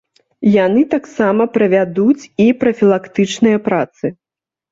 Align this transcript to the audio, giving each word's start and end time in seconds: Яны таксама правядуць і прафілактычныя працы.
Яны 0.53 0.79
таксама 0.93 1.45
правядуць 1.57 2.23
і 2.45 2.47
прафілактычныя 2.63 3.57
працы. 3.67 4.05